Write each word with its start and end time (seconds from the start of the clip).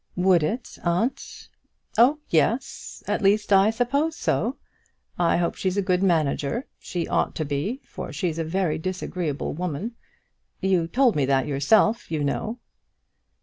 "Would 0.15 0.41
it, 0.41 0.79
aunt?" 0.83 1.47
"Oh, 1.95 2.17
yes; 2.27 3.03
at 3.07 3.21
least, 3.21 3.53
I 3.53 3.69
suppose 3.69 4.15
so. 4.15 4.57
I 5.19 5.37
hope 5.37 5.53
she's 5.53 5.77
a 5.77 5.81
good 5.83 6.01
manager. 6.01 6.65
She 6.79 7.07
ought 7.07 7.35
to 7.35 7.45
be, 7.45 7.81
for 7.85 8.11
she's 8.11 8.39
a 8.39 8.43
very 8.43 8.79
disagreeable 8.79 9.53
woman. 9.53 9.93
You 10.59 10.87
told 10.87 11.15
me 11.15 11.27
that 11.27 11.45
yourself, 11.45 12.09
you 12.09 12.23
know." 12.23 12.57